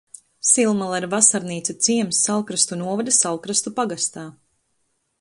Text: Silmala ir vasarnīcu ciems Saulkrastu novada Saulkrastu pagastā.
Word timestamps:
Silmala 0.51 1.01
ir 1.01 1.05
vasarnīcu 1.11 1.77
ciems 1.89 2.23
Saulkrastu 2.31 2.81
novada 2.83 3.17
Saulkrastu 3.21 3.79
pagastā. 3.81 4.29